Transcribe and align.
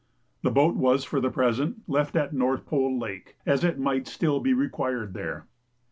The 0.41 0.49
boat 0.49 0.75
was 0.75 1.03
for 1.03 1.21
the 1.21 1.29
present 1.29 1.83
left 1.87 2.15
at 2.15 2.33
North 2.33 2.65
Pole 2.65 2.97
Lake, 2.97 3.35
as 3.45 3.63
it 3.63 3.77
might 3.77 4.07
still 4.07 4.39
be 4.39 4.51
required 4.51 5.13
there. 5.13 5.45